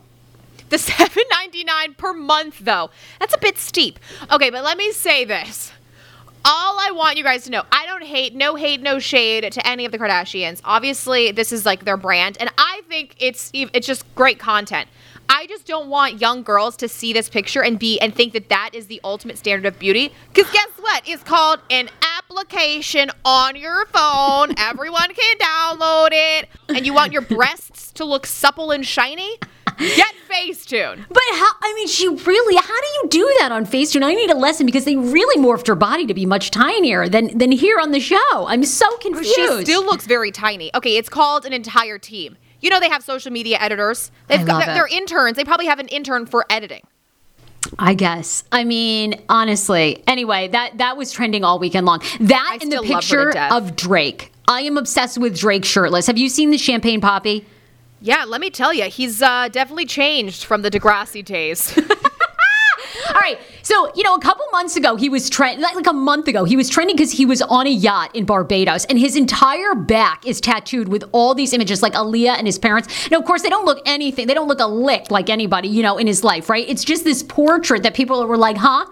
[0.68, 2.90] The 7.99 per month though.
[3.18, 3.98] That's a bit steep.
[4.30, 5.72] Okay, but let me say this.
[6.44, 9.66] All I want you guys to know, I don't hate, no hate, no shade to
[9.66, 10.60] any of the Kardashians.
[10.64, 14.88] Obviously, this is like their brand, and I think it's it's just great content.
[15.28, 18.48] I just don't want young girls to see this picture and be and think that
[18.48, 20.12] that is the ultimate standard of beauty.
[20.32, 21.06] Because guess what?
[21.06, 21.90] It's called an
[22.30, 24.54] application on your phone.
[24.58, 29.38] Everyone can download it, and you want your breasts to look supple and shiny.
[29.78, 31.04] Get Facetune.
[31.08, 34.02] But how, I mean, she really, how do you do that on Facetune?
[34.02, 37.36] I need a lesson because they really morphed her body to be much tinier than,
[37.38, 38.46] than here on the show.
[38.48, 39.34] I'm so confused.
[39.34, 40.74] She still looks very tiny.
[40.74, 42.36] Okay, it's called an entire team.
[42.60, 44.10] You know they have social media editors.
[44.26, 45.36] They've I got love they're interns.
[45.36, 46.82] They probably have an intern for editing.
[47.78, 48.44] I guess.
[48.52, 50.02] I mean, honestly.
[50.06, 52.00] Anyway, that that was trending all weekend long.
[52.20, 54.32] That I and the still love her to picture of Drake.
[54.46, 56.06] I am obsessed with Drake shirtless.
[56.06, 57.46] Have you seen the champagne poppy?
[58.00, 61.76] Yeah, let me tell you, he's uh, definitely changed from the Degrassi days.
[63.08, 63.38] All right.
[63.68, 66.44] So, you know, a couple months ago, he was trending, like, like a month ago,
[66.44, 70.26] he was trending because he was on a yacht in Barbados and his entire back
[70.26, 73.10] is tattooed with all these images, like Aaliyah and his parents.
[73.10, 75.82] Now, of course, they don't look anything, they don't look a lick like anybody, you
[75.82, 76.66] know, in his life, right?
[76.66, 78.86] It's just this portrait that people were like, huh?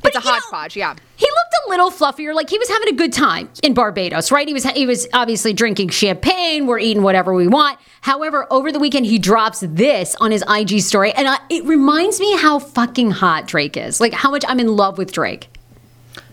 [0.00, 0.94] But it's a you know, hodgepodge, yeah.
[1.20, 4.48] He looked a little fluffier, like he was having a good time in Barbados, right?
[4.48, 6.66] He was he was obviously drinking champagne.
[6.66, 7.78] We're eating whatever we want.
[8.00, 12.20] However, over the weekend he drops this on his IG story, and I, it reminds
[12.20, 14.00] me how fucking hot Drake is.
[14.00, 15.48] Like how much I'm in love with Drake.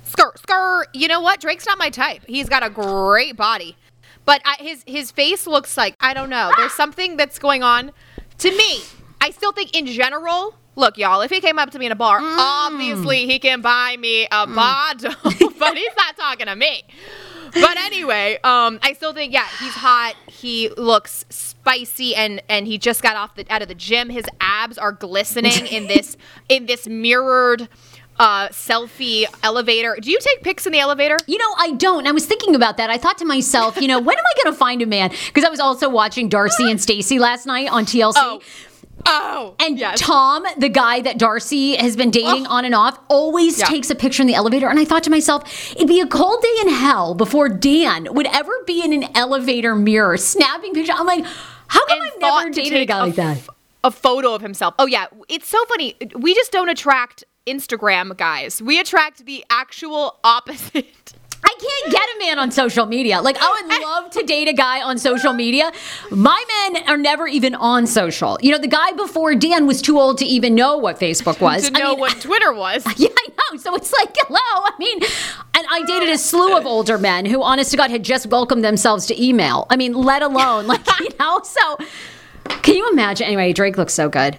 [0.06, 0.84] Skr, skr.
[0.94, 1.40] You know what?
[1.40, 2.22] Drake's not my type.
[2.28, 3.78] He's got a great body,
[4.26, 6.52] but I, his his face looks like I don't know.
[6.58, 7.94] There's something that's going on.
[8.40, 8.82] To me,
[9.22, 10.56] I still think in general.
[10.76, 11.22] Look, y'all.
[11.22, 12.36] If he came up to me in a bar, mm.
[12.38, 14.54] obviously he can buy me a mm.
[14.54, 15.16] bottle,
[15.58, 16.84] but he's not talking to me.
[17.54, 20.16] But anyway, um, I still think yeah, he's hot.
[20.28, 24.10] He looks spicy, and and he just got off the out of the gym.
[24.10, 26.18] His abs are glistening in this
[26.50, 27.68] in this mirrored
[28.20, 29.98] uh, selfie elevator.
[30.02, 31.18] Do you take pics in the elevator?
[31.28, 32.08] You know, I don't.
[32.08, 32.90] I was thinking about that.
[32.90, 35.12] I thought to myself, you know, when am I going to find a man?
[35.28, 38.14] Because I was also watching Darcy and Stacy last night on TLC.
[38.16, 38.42] Oh.
[39.06, 40.00] Oh, And yes.
[40.02, 42.52] Tom, the guy that Darcy has been dating Oh.
[42.56, 43.66] on and off, always Yeah.
[43.66, 44.68] takes a picture in the elevator.
[44.68, 48.28] And I thought to myself, it'd be a cold day in hell before Dan would
[48.28, 50.96] ever be in an elevator mirror snapping pictures.
[51.00, 51.26] I'm like,
[51.68, 53.38] how come And I've never dated a guy like that?
[53.38, 53.50] f-
[53.84, 54.74] A photo of himself.
[54.80, 55.96] Oh yeah, it's so funny.
[56.16, 58.62] We just don't attract Instagram guys.
[58.62, 60.86] We attract the actual opposite.
[61.44, 63.22] I can't get a man on social media.
[63.22, 65.72] Like, I would love to date a guy on social media.
[66.12, 68.38] My men are never even on social.
[68.42, 71.70] You know, the guy before Dan was too old to even know what Facebook was.
[71.70, 72.86] to I know mean, what Twitter was.
[72.98, 73.58] Yeah, I know.
[73.60, 74.40] So it's like, hello.
[74.42, 75.00] I mean,
[75.54, 78.64] and I dated a slew of older men who, honest to God, had just welcomed
[78.64, 79.68] themselves to email.
[79.70, 81.78] I mean, let alone, like, you know, so
[82.64, 83.28] can you imagine?
[83.28, 84.38] Anyway, Drake looks so good.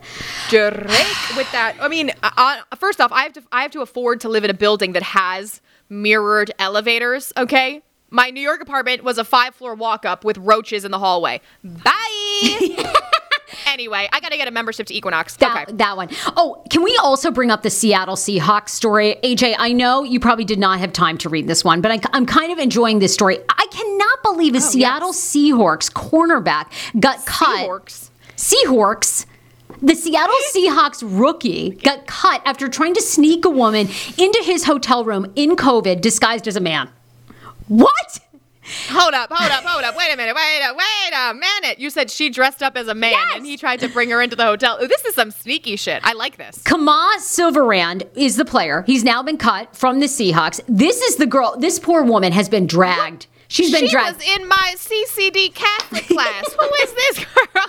[0.48, 0.76] Drake
[1.36, 1.76] with that.
[1.80, 4.44] I mean, uh, uh, first off, I have to I have to afford to live
[4.44, 7.32] in a building that has mirrored elevators.
[7.36, 10.98] Okay, my New York apartment was a five floor walk up with roaches in the
[10.98, 11.40] hallway.
[11.62, 12.94] Bye.
[13.66, 15.36] anyway, I got to get a membership to Equinox.
[15.36, 15.76] That, okay.
[15.76, 16.08] that one.
[16.36, 19.16] Oh, can we also bring up the Seattle Seahawks story?
[19.22, 22.16] AJ, I know you probably did not have time to read this one, but I,
[22.16, 23.38] am kind of enjoying this story.
[23.48, 27.68] I cannot believe a oh, Seattle Seahawks cornerback got cut.
[27.68, 28.10] Seahawks.
[28.36, 29.26] Seahawks.
[29.80, 35.04] The Seattle Seahawks rookie got cut after trying to sneak a woman into his hotel
[35.04, 36.88] room in COVID disguised as a man.
[37.68, 38.20] What?
[38.90, 39.96] Hold up, hold up, hold up.
[39.96, 41.78] Wait a minute, wait a wait a minute.
[41.78, 43.32] You said she dressed up as a man Yes.
[43.36, 44.78] and he tried to bring her into the hotel.
[44.82, 46.00] Ooh, this is some sneaky shit.
[46.04, 46.58] I like this.
[46.64, 48.82] Kemah Siverand is the player.
[48.86, 50.60] He's now been cut from the Seahawks.
[50.68, 51.56] This is the girl.
[51.58, 53.26] This poor woman has been dragged.
[53.48, 54.18] She's been she dragged.
[54.18, 56.52] was in my CCD Catholic class.
[56.52, 57.64] Who is this girl?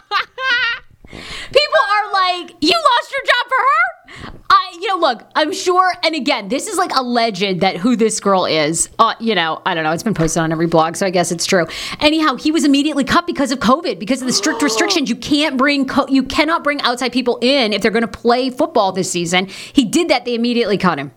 [1.11, 5.27] People are like, "You lost your job for her." I, you know, look.
[5.35, 5.93] I'm sure.
[6.03, 8.89] And again, this is like a legend that who this girl is.
[8.99, 9.91] Uh, you know, I don't know.
[9.91, 11.65] It's been posted on every blog, so I guess it's true.
[11.99, 15.09] Anyhow, he was immediately cut because of COVID, because of the strict restrictions.
[15.09, 18.49] You can't bring, co- you cannot bring outside people in if they're going to play
[18.49, 19.47] football this season.
[19.47, 20.25] He did that.
[20.25, 21.11] They immediately cut him.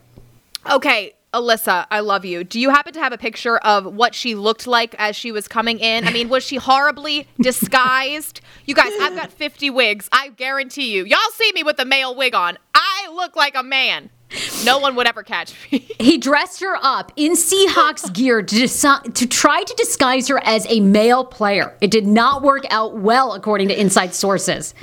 [0.70, 2.44] okay, Alyssa, I love you.
[2.44, 5.48] Do you happen to have a picture of what she looked like as she was
[5.48, 6.06] coming in?
[6.06, 8.42] I mean, was she horribly disguised?
[8.66, 10.08] You guys, I've got 50 wigs.
[10.12, 11.04] I guarantee you.
[11.04, 12.58] Y'all see me with a male wig on.
[12.74, 14.10] I look like a man.
[14.64, 15.88] No one would ever catch me.
[16.02, 20.66] He dressed her up in Seahawks gear to, deci- to try to disguise her as
[20.68, 21.74] a male player.
[21.80, 24.74] It did not work out well, according to inside sources.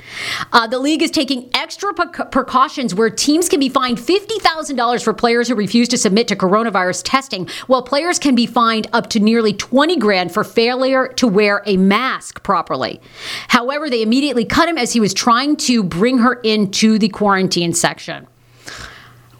[0.52, 5.12] Uh, the league is taking extra precau- precautions where teams can be fined $50,000 for
[5.12, 9.20] players who refuse to submit to coronavirus testing, while players can be fined up to
[9.20, 13.00] nearly 20 grand for failure to wear a mask properly.
[13.48, 17.72] However, they immediately cut him as he was trying to bring her into the quarantine
[17.74, 18.26] section.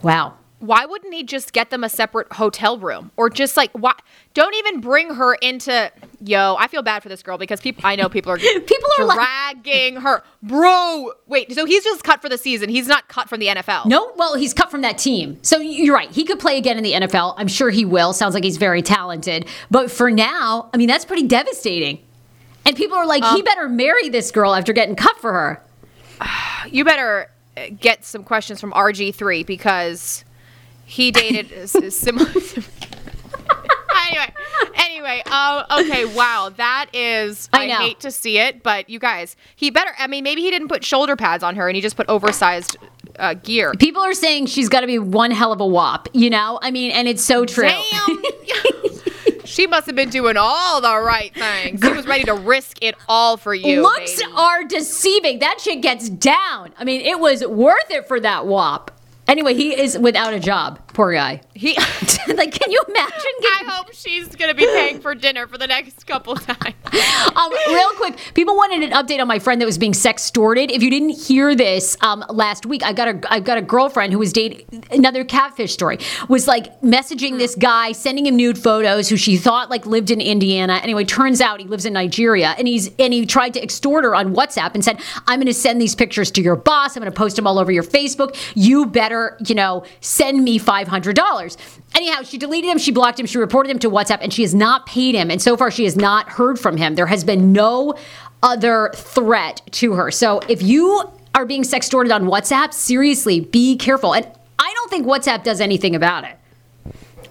[0.02, 0.34] Wow.
[0.60, 3.10] Why wouldn't he just get them a separate hotel room?
[3.16, 3.94] Or just like, why?
[4.34, 5.90] Don't even bring her into.
[6.22, 7.80] Yo, I feel bad for this girl because people.
[7.86, 8.36] I know people are.
[8.38, 11.12] People are like- dragging her, bro.
[11.26, 12.68] Wait, so he's just cut for the season.
[12.68, 13.86] He's not cut from the NFL.
[13.86, 15.38] No, well, he's cut from that team.
[15.40, 16.10] So you're right.
[16.10, 17.34] He could play again in the NFL.
[17.38, 18.12] I'm sure he will.
[18.12, 19.48] Sounds like he's very talented.
[19.70, 22.04] But for now, I mean, that's pretty devastating.
[22.66, 25.62] And people are like, he um, better marry this girl after getting cut for her.
[26.70, 27.30] You better
[27.78, 30.24] get some questions from RG3 because
[30.84, 32.28] he dated a similar.
[34.06, 34.32] anyway,
[34.74, 37.48] anyway, um, okay, wow, that is.
[37.52, 39.92] I I, hate to see it, but you guys, he better.
[39.98, 42.76] I mean, maybe he didn't put shoulder pads on her and he just put oversized
[43.18, 43.72] uh, gear.
[43.78, 46.58] People are saying she's got to be one hell of a WAP, you know?
[46.62, 47.68] I mean, and it's so true.
[47.68, 48.22] Damn.
[49.50, 51.80] she must have been doing all the right things.
[51.82, 53.82] She was ready to risk it all for you.
[53.82, 54.32] Looks baby.
[54.34, 55.40] are deceiving.
[55.40, 56.72] That shit gets down.
[56.78, 58.90] I mean, it was worth it for that WAP.
[59.26, 60.80] Anyway, he is without a job.
[61.00, 61.40] Poor guy.
[61.54, 61.78] He.
[62.34, 63.14] like, can you imagine?
[63.42, 66.74] I hope she's gonna be paying for dinner for the next couple times.
[67.36, 70.70] um, real quick, people wanted an update on my friend that was being sextorted.
[70.70, 74.12] If you didn't hear this um, last week, I got a I got a girlfriend
[74.12, 75.98] who was dating another catfish story.
[76.28, 80.20] Was like messaging this guy, sending him nude photos, who she thought like lived in
[80.20, 80.80] Indiana.
[80.82, 84.14] Anyway, turns out he lives in Nigeria, and he's and he tried to extort her
[84.14, 86.96] on WhatsApp and said, "I'm going to send these pictures to your boss.
[86.96, 88.36] I'm going to post them all over your Facebook.
[88.54, 91.56] You better, you know, send me five hundred dollars."
[91.94, 94.54] Anyhow, she deleted him, she blocked him, she reported him to WhatsApp, and she has
[94.54, 95.30] not paid him.
[95.30, 96.94] And so far, she has not heard from him.
[96.94, 97.94] There has been no
[98.42, 100.10] other threat to her.
[100.10, 104.14] So if you are being sextorted on WhatsApp, seriously, be careful.
[104.14, 104.26] And
[104.58, 106.36] I don't think WhatsApp does anything about it.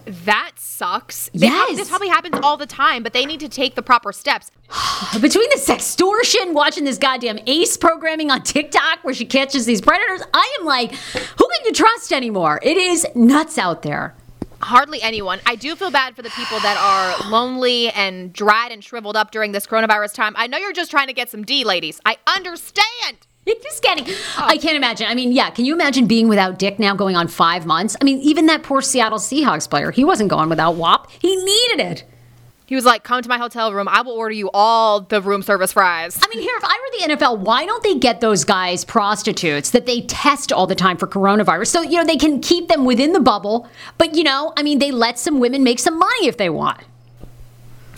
[0.10, 1.30] That sucks.
[1.36, 1.78] They Yes.
[1.78, 4.50] this probably happens all the time, but they need to take the proper steps.
[5.14, 10.24] Between the sextortion, watching this goddamn ace programming on TikTok where she catches these predators,
[10.34, 12.60] I am like, who can you trust anymore?
[12.64, 14.16] It is nuts out there.
[14.62, 15.40] Hardly anyone.
[15.46, 19.32] I do feel bad for the people that are lonely and dried and shriveled up
[19.32, 20.34] during this coronavirus time.
[20.36, 22.02] I know you're just trying to get some D, ladies.
[22.06, 23.28] I understand.
[23.64, 24.06] Just kidding.
[24.08, 24.46] Oh.
[24.46, 25.08] I can't imagine.
[25.08, 27.96] I mean, yeah, can you imagine being without Dick now going on five months?
[28.00, 31.10] I mean, even that poor Seattle Seahawks player, he wasn't going without WAP.
[31.12, 32.04] He needed it.
[32.68, 33.88] He was like, "Come to my hotel room.
[33.88, 37.08] I will order you all the room service fries." I mean, here, if I were
[37.08, 40.96] the NFL, why don't they get those guys prostitutes that they test all the time
[40.96, 41.66] for coronavirus?
[41.68, 43.68] So, you know, they can keep them within the bubble,
[43.98, 46.78] but, you know, I mean, they let some women make some money if they want.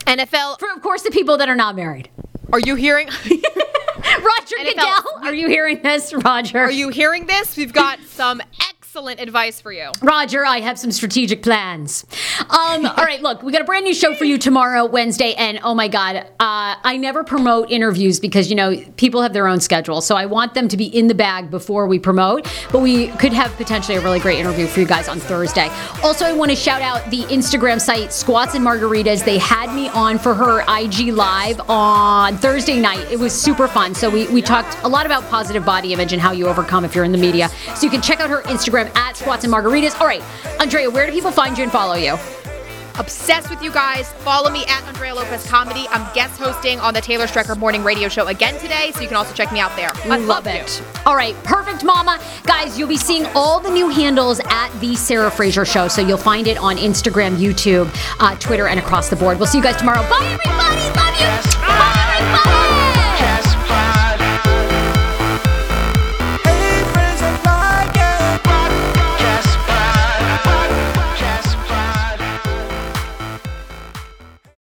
[0.08, 2.08] NFL, For, of course, the people that are not married.
[2.54, 3.10] are you hearing?
[4.18, 4.66] Roger NFL.
[4.66, 6.60] Goodell, are you hearing this, Roger?
[6.60, 7.56] Are you hearing this?
[7.56, 8.42] We've got some
[8.92, 9.90] excellent advice for you.
[10.02, 12.06] Roger, I have some strategic plans.
[12.42, 15.62] Um, all right, look, we got a brand new show for you tomorrow, Wednesday, and
[15.64, 19.62] oh my God, uh, I never promote interviews because you know people have their own
[19.62, 22.52] schedule, so I want them to be in the bag before we promote.
[22.70, 25.70] But we could have potentially a really great interview for you guys on Thursday.
[26.04, 29.24] Also, I want to shout out the Instagram site Squats and Margaritas.
[29.24, 33.10] They had me on for her IG live on Thursday night.
[33.10, 33.96] It was super fun.
[33.96, 36.94] So we we talked a lot about positive body image and how you overcome if
[36.94, 37.48] you're in the media.
[37.76, 40.00] So you can check out her Instagram at Squats and Margaritas.
[40.00, 40.24] All right,
[40.60, 42.18] Andrea, where do people find you and follow you?
[43.00, 44.12] Obsessed with you guys.
[44.14, 45.88] Follow me at Andrea Lopez Comedy.
[45.92, 49.16] I'm guest hosting on the Taylor Strecker Morning Radio Show again today, so you can
[49.16, 49.90] also check me out there.
[50.06, 50.54] I love you.
[50.54, 50.84] it.
[51.06, 52.20] All right, perfect, Mama.
[52.44, 56.18] Guys, you'll be seeing all the new handles at the Sarah Frase Show, so you'll
[56.18, 59.38] find it on Instagram, YouTube, uh, Twitter, and across the board.
[59.38, 60.02] We'll see you guys tomorrow.
[60.10, 61.00] Bye, everybody.
[61.00, 61.62] Love you.
[61.62, 63.01] Bye, everybody.